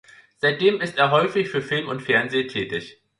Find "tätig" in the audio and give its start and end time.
2.47-2.99